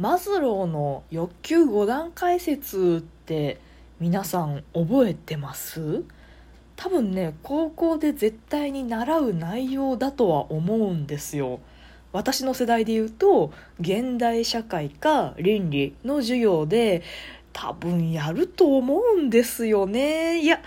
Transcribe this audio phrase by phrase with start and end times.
[0.00, 3.60] マズローの欲求5段階説って
[3.98, 6.04] 皆さん覚えてます？
[6.74, 11.60] 多分ね高校で絶対に習う内容だとは思うんですよ。
[12.12, 17.02] 私の世代で言うと現代社会か倫理の授業で
[17.52, 20.40] 多分やると思うんですよね。
[20.40, 20.62] いや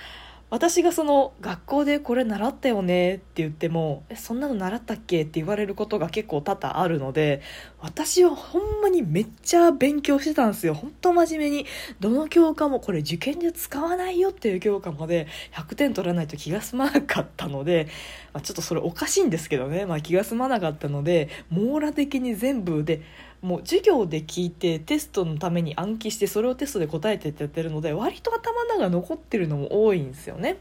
[0.52, 7.42] 私がその学校でこれ習ったよねって言ってもそんなの習ったっけって言われることが結構多々あるので
[7.84, 10.74] 私はほんまにめっちゃ勉強してたんですよ。
[10.74, 11.66] 本当真面目に。
[12.00, 17.90] どの教科もこれ受験で使わないよっていう教科まで100点取らないと気が済まなかったので、
[18.32, 23.02] まあ、ちょっとそれおかしいんですけどね、まあ、気が済まなかったので網羅的に全部で
[23.42, 30.56] もう授業で聞いてテストのために暗記してそれをテストで答えてってやってるので割と頭の中残ってるのも多いんですよね。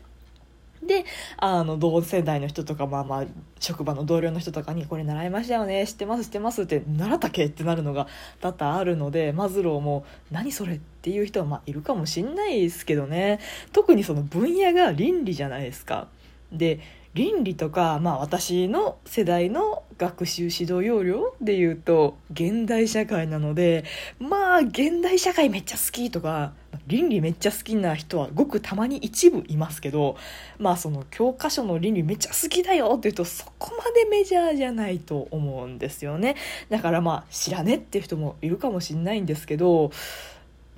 [0.87, 1.05] で
[1.37, 3.25] あの同世代の人とか、まあまあ、
[3.61, 8.09] 職場の同僚の人とかに「これ習いましたよね知ってます知ってます」って「習ったけ?」ってなるのが
[8.41, 13.39] 多々あるのでマズローも「何それ?」っていう人はまあいるかもしんないですけどね
[13.73, 16.09] 特にその分野が倫理じゃないですか。
[16.53, 16.81] で
[17.15, 23.85] 倫理とか、まあ、私の世代の学習指導要領で言うと現代社会なので
[24.19, 26.55] まあ現代社会めっちゃ好きとか
[26.87, 30.17] 倫理めっちゃ好きな人はごくたまに一部いますけど
[30.59, 36.37] まあその教科書の倫理めっちゃ好きだよって言うとそこまでメジャーじゃないと思うんですよね。
[36.71, 39.93] だからまあ知らねっていう人もいるかもしれないんですけど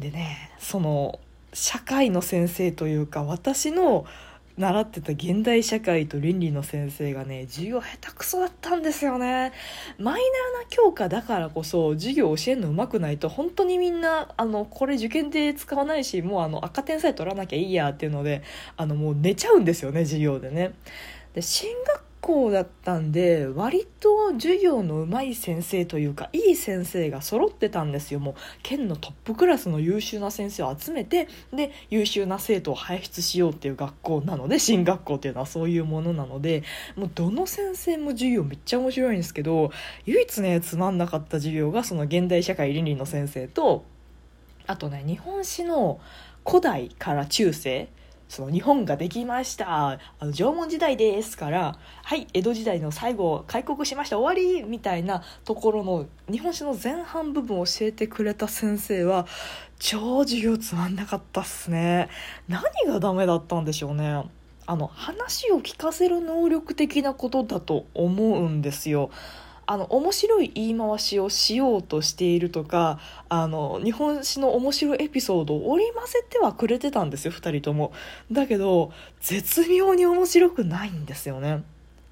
[0.00, 1.20] でねその
[1.52, 4.04] 社会の先生というか私の
[4.56, 9.52] 習ってた現代社会と倫理の先生がね授業下手くそだったんですよね。
[9.98, 10.22] マイ
[10.54, 18.42] ナーな教科だからこそ授業教えるのうまくないと本当にみんなあのこれ受験で使わないしもうあの赤点さえ取らなきゃいいやっていうので
[18.76, 20.74] あのもう寝ちゃうんですよね授業でね。
[21.34, 28.20] で進学校だったんで割と授業のうまい先生というかいい先生が揃ってたんですよ。
[28.20, 36.62] もう県のトップクラスの優秀な先生を集めてで優秀な生徒を輩出しようっていう学校なので進学校っていうのはそういうものなので
[36.96, 39.70] もうどの先生も授業めっちゃ面白いんですけど
[40.06, 43.84] 唯一ねつまんなかった授業がその現代社会倫理の先生と
[44.66, 46.00] あとね日本史の
[46.46, 47.88] 古代から中世
[48.34, 49.90] その日本ができました。
[49.90, 54.18] あの縄文時代ですからはい江戸時代の最後開国しました。
[54.18, 59.28] 終わりみたいなところの日本史の前半部分を教えてくれた先生は
[59.78, 62.08] 超授業つまんなかったっすね。
[62.48, 64.24] 何がダメだったんでしょうね。
[64.66, 69.10] あの話を聞かせる能力的なことだと思うんですよ。
[69.66, 72.98] あの面白い言い回しをしようとしているとか
[73.28, 77.92] あの日本史の面白いエピソードを織り交ぜてはくれてたんですよ2人とも。
[78.30, 81.64] だけど絶妙に面白くないんですよね。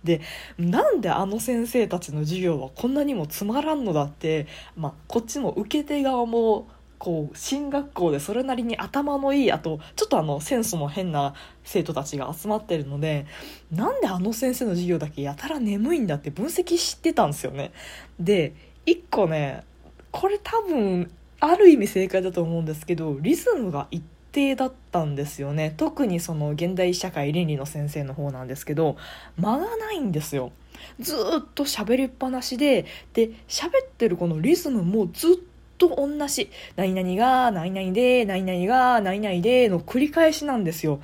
[0.05, 0.21] で
[0.59, 4.47] なんであの先生たちの授業はこんなにもつまらんのだって、
[4.77, 6.67] まあ、こっちも受け手側も
[7.03, 13.27] こう進学校でそれなりに頭のいいあとちょっとあのセンスの変な生徒たちが集まってるので
[13.73, 17.73] なんであの先生の授業だけやたら眠いんだって分析してたんですよね。
[18.21, 18.55] で
[18.87, 19.65] 1個ね
[20.13, 21.11] これ多分
[21.41, 28.97] ある意味正解だと思うんですけどリズムが一定だったんですよね特にその現代社会倫理の先生の方なんですけど
[29.37, 30.53] 間がないんですよ
[31.01, 31.19] ずっ
[31.53, 35.37] と喋りっぱなしでで喋ってるこのリズムもずっ
[35.89, 41.01] と同じ何々が何々で何々が何々での繰り返しなんですよ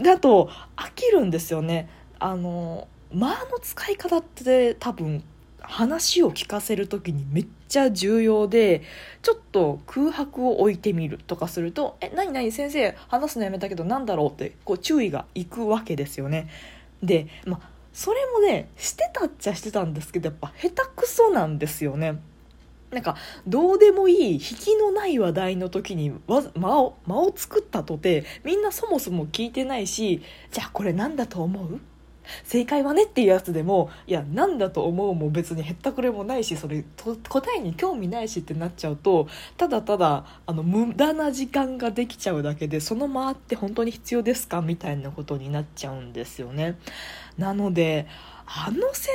[0.00, 1.88] だと飽きるんですよね
[2.20, 5.24] あの間の使い方って多分
[5.60, 8.82] 話を聞かせる時にめっちゃ重要で
[9.22, 16.48] ちょっと空白を置いてみるとかすると「え何何先生話すのやめたけど何だろう?」ってこう注意がいくわけですよね。
[17.02, 22.18] でまあそれもねしてたっちゃしてたんですけどやっぱ下手くそなんですよね。
[22.96, 23.14] なんか
[23.46, 31.78] どうでもいい引きのない話題の時にわ間を間を作ったとてみんなそもそも聞いてないしじゃあこれ何だと思う？
[32.42, 36.84] 正解はねっていうやつでもいや何だと思うも別にへったくれもないしそれ
[37.28, 39.28] 答えに興味ないしってなっちゃうと
[39.58, 46.78] ただただあの無駄な時間ができちゃうだけでその間って本当に必要ですかみたいなことになっちゃうんですよね。
[47.36, 48.06] なので
[48.46, 49.12] あの先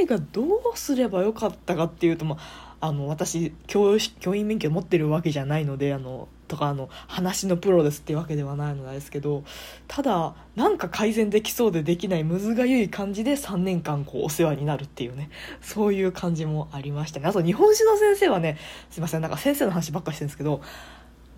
[0.00, 9.44] 生がどうすればよかったかっていうと、まああの私教教員免許持ってるわけじゃないのであのとかあの話のプロですっていうわけではないのですけど
[9.86, 15.30] ただなんか改善できそうでできないむずがゆい感じで3年間こうお世話になるっていうね
[15.60, 18.58] そういう感じもありましたねあと日本史の先生はね
[18.90, 20.60] すいませんなんか先生の話ばっかしてるんですけど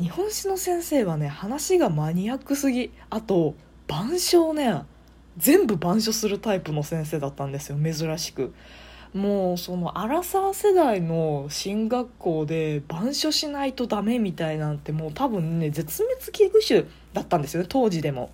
[0.00, 3.55] 日本史の先生はね話がマニアックすぎあと
[3.87, 4.82] 板書をね
[5.37, 8.55] 全部板書するタイプの先生だったんですよ珍しく。
[9.14, 18.31] もうそのアラサー世代の進学校で板書しないとダメみたいなんてもう多分ね絶滅危惧種だったんですよね当時でも。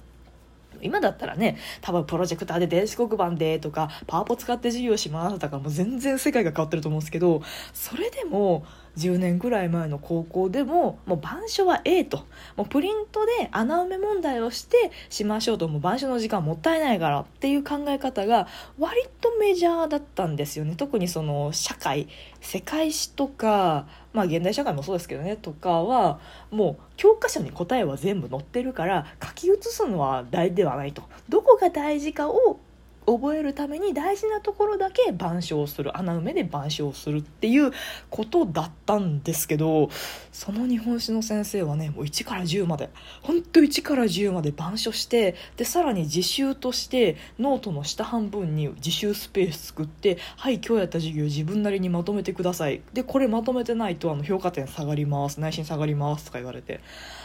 [0.83, 7.43] 今だったらね多分プロジェクターで電子黒板でとかパワポ使って授業しますとかもう全然世界が変わってると思うんですけど
[7.75, 8.65] それでも
[8.97, 12.25] 10年ぐらい前の高校でももう板書は A と。
[12.57, 18.49] もうプリントで穴埋め問題をしてしましょうともう板書の時間もったいないからっていう考え方が
[18.79, 20.75] 割とメジャーだったんですよね。
[20.77, 22.09] 特にその社会
[22.41, 26.21] 世界史とかまあ現代社会もそうですけどねとかは
[26.51, 31.03] もう教科書に答えは全部載ってるから書き写すのは大事ではないと。
[31.29, 32.59] どこが大事かを
[33.07, 37.73] 覚えるために大事なところだけ板書をする穴埋めで板書をするっていう
[38.09, 39.91] ことだったんですけど
[40.33, 42.91] その日本史の先生はねもう1から10まで
[43.23, 56.81] 本当1から10まで板書してでさらに自習としてノートの下半分に自習スペース作って「はい今日やった授業自分なりにまとめてください」でこれまとめてないとあの評価点下がります内心下がりますとか言われて。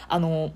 [0.08, 0.52] あの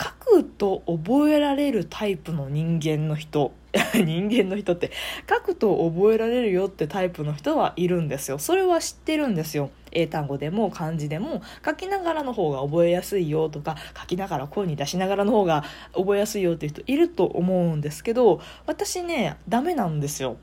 [0.00, 0.10] 書
[0.40, 3.52] くと覚えられるタイプの人間の人。
[3.94, 4.90] 人間の人って
[5.28, 8.38] 書くと覚えられるよってタイプの人はいるんですよ。
[8.38, 9.70] それは知ってるんですよ。
[9.92, 11.42] 英単語でも漢字でも。
[11.64, 20.36] 書きながらの方が覚えやすいよとか書きながら声に出しながらの方が覚えやすいよっていう人いると思うんですけど私ねダメなんですよ。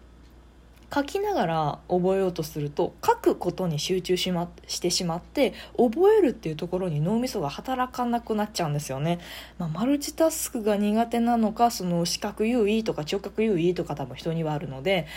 [0.94, 9.20] 書きながら覚えようとすると書くことに集中し,、ま、してしまって覚えるっていうところに脳みそが働かなくなっちゃうんですよね、
[9.58, 15.08] まあ、マルチタスクが苦手なのかその視覚優位とか聴覚優位とか多分人にはあるので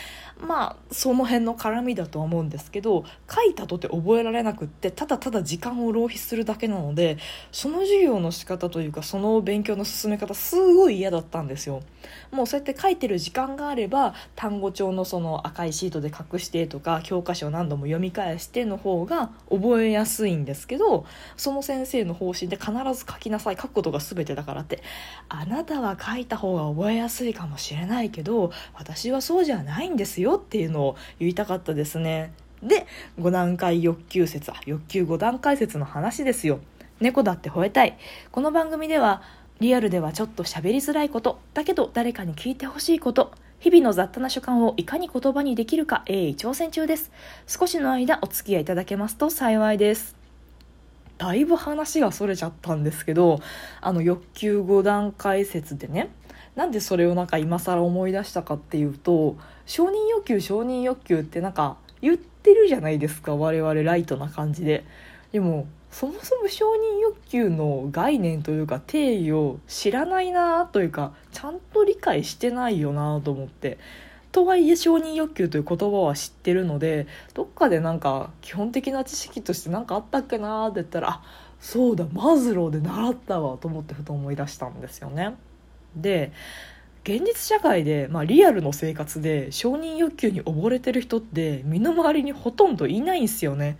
[0.41, 7.19] まあその辺の絡みだとは思うんですけど書いたとて覚えられなくってただただ時間を浪費するだけなので
[7.51, 11.83] その授業の仕方というかその勉強の進め方すごい嫌だったんですよ。
[12.31, 21.07] もうそうやって書いてる時間があれば単語帳のその赤いシートで隠してとか教科書を何度も読み返しての方が覚えやすいんですけど
[21.37, 23.57] その先生の方針で必ず書きなさい。
[23.57, 24.83] 書くことが全てだからって。
[25.29, 32.33] あなたは書いた方が覚えやすいかもしれないけど私はそうじゃないんですよっていうのを言いたかったですね。
[32.63, 32.87] で
[33.19, 36.61] 5段階欲求説欲求5段階説の話ですよ。
[37.01, 37.99] 猫だって吠えたい。
[38.31, 39.23] この番組では
[39.61, 43.33] リアルではちょっと喋りづらいことだけど誰かに聞いてほしいこと
[43.63, 47.13] 日々の雑多な所感をいかに言葉にできるか鋭意挑戦中です。
[47.47, 50.17] 少しの間お付き合いいただけますと幸いです。
[51.17, 53.39] だいぶ話がそれちゃったんですけど
[53.81, 56.11] あの欲求5段階説でね
[56.57, 64.85] なんでそれをなんか今更思い出したかっていうと承認欲求承認欲求ってなんか言ってるじゃないですか我々ライトな感じで。
[65.31, 71.13] でもそもそも承認欲求の概念というか定義を知らないなというか
[71.43, 73.79] ちゃんと理解してないよなと思って
[74.31, 81.23] とはいえ承認欲求という言葉は知ってるのでどっかでなんか基本的な知識として何かあったっけなって言ったらあ
[81.59, 85.35] そうだマズローで習ったわと思ってふと思い出したんですよね。
[85.97, 86.31] で
[87.03, 93.79] 現実社会で、まあ、リアルの生活で承認欲求に溺れてる人って身の回りにほとんどいないんすよね。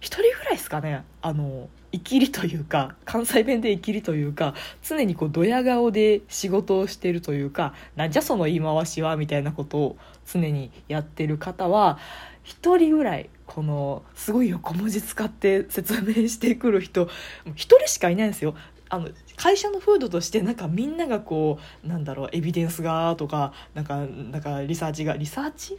[0.00, 9.96] 一人ぐらいですかねあのいきりというか関西弁でいきりというか常にこうドヤ顔で仕事をしてるというかなんじゃその言い回しはみたいなことを
[10.30, 11.98] 常にやってる方は
[12.42, 17.08] 一人ぐらいこのすごい横文字使って説明してくる人
[17.54, 18.54] 一人しかいないんですよ。
[18.88, 25.78] あの会社の風土としてなんかみんながこうなんだろうエビデンスがとかなんかなんかリサーチがリサーチ？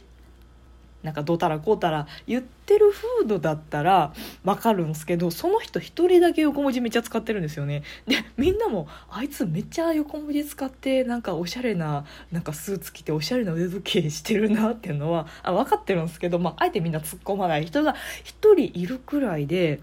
[1.02, 4.12] なんかどうたらこうたら言ってる風土だったら
[4.44, 19.80] 分かるんですけどその人一人だけ横文字めっちゃ使ってるんですよねでみんなもあいつめっちゃ横文字使ってなんかおしゃれななんかスーツ着ておしゃれな腕時計してるなっていうのはあ分かってるんですけど、まあ、あえてみんな突っ込まない人が一人いるくらいで。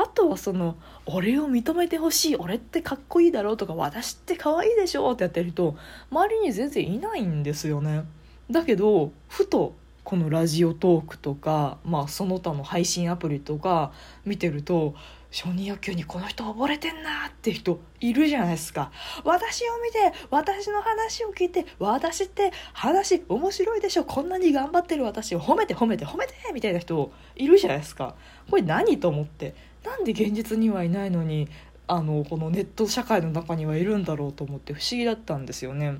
[0.00, 5.76] あとはその「俺を認めてほしい俺ってかっこいいだろ」うとか「私って可愛いでしょ」ってやってる人
[6.12, 8.04] 周りに全然いないんですよね。
[8.48, 9.74] だけどふと
[10.08, 13.92] このラジオトークとか、まあ、その他の配信アプリとか
[14.24, 14.94] 見てると
[15.30, 18.90] 承認欲求にこの人溺れてんなって人いるじゃないですか。
[19.22, 24.04] 私を見て私の話を聞いて私って話面白いでしょ。
[24.06, 28.14] こんなに頑張ってる私を褒めて褒めて褒めてみたいな人いるじゃないですか。
[28.48, 29.54] これ何と思って。
[29.84, 31.50] なんで現実にはいないのに
[31.86, 35.98] あのこのネット社会の中にはいるんだろうと思って不思議だったんですよね。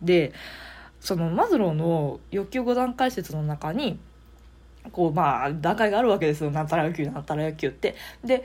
[0.00, 0.32] で
[1.02, 3.98] そのマズローの欲求5段階説の中に
[4.92, 7.96] こうまあ段階があるわけですよなんたら欲求なんたら欲求って。
[8.24, 8.44] で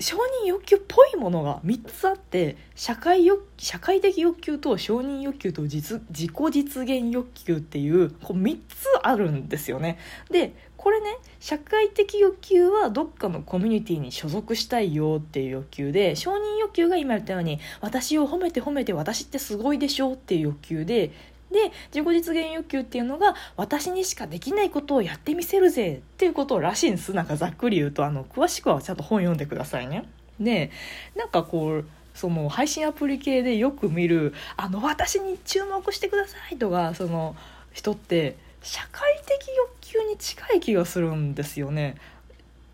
[0.00, 9.98] 承認欲求っぽいものが3つあって社会欲社会的欲求と承認欲求と実自己実現欲求っていうこう3つあるんですよね。
[10.30, 21.12] でこれね社会的欲求はどっかのコミュニティに所属したいよっていう欲求で承認欲求が今言ったように私を褒めて褒めて私ってすごいでしょっていう欲求で
[21.52, 30.08] で自己実現欲求っていうのが私にしかできないことをやってみせるぜっていうことらしいんですなんかざっくり言うとあの詳しくはちゃんと本読んでくださいね。
[30.40, 30.70] で
[31.14, 37.36] なんかこうその配信アプリ系でよく見る「あの私に注目してください」とかその
[37.72, 41.96] 人って社会的欲求に近い気がするんですよね。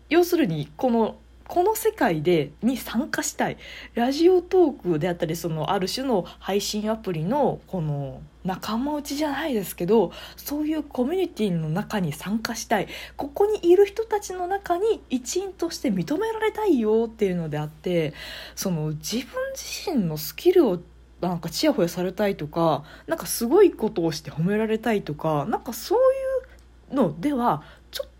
[0.09, 1.15] 要するにこの
[1.49, 3.57] この世界でに参加したい。
[3.95, 12.87] ラジオトークであったりそのある種の配信アプリのこの仲間内じゃないですけどそういうコミュニティの中に参加したい。
[13.17, 18.13] ここにいる人たちの中に一員として認められたいよっていうのであって
[18.55, 19.25] その自分
[19.55, 20.79] 自身のスキルを
[21.19, 27.63] なんかちやほやされたいとかなんかすごいことをして褒められたいとかなんかそういうのでは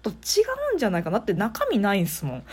[0.01, 0.13] と違
[0.73, 2.43] うんじゃないかなって中身ないんすもん。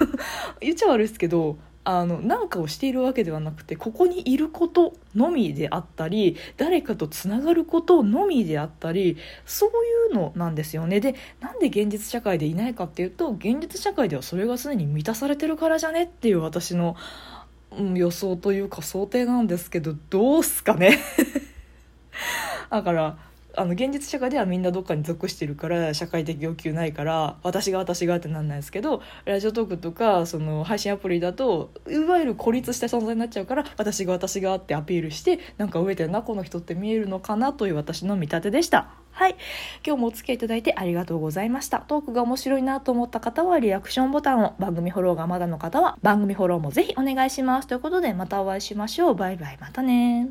[0.60, 9.16] 言っちゃ悪いですけどあの何かをしているわけではなくてここにいることのみであったり誰かとつながることのみであったり
[9.46, 11.00] そういうのなんですよね。
[11.00, 16.04] でなんで現実社会でいないかっていうと現実社会ではそれが常に満たされてるからじゃね？
[16.04, 16.96] っていう私の、
[17.76, 20.98] うん、予想というか想定なんですけどどうすかね。
[22.68, 38.90] だからあの現実社会ではみんなどっかに属してるから社会的欲求ないから私が私がってなんないですけどラジオトークとかその配信アプリだといわゆる孤立した存在になっちゃうから私が私がってアピールしてなんか飢えてるなこの人って見えるのかなという私の見立てでした。
[39.12, 39.36] はい。
[39.84, 41.80] 今日もお付き合いいただいてありがとうございました。
[41.80, 47.68] トークが面白いなと思った方はリアクションボタンを、番組フォローがまだの方は番組フォローもぜひお願いします。
[47.68, 49.14] ということでまたお会いしましょう。
[49.14, 49.58] バイバイ。
[49.60, 50.30] またね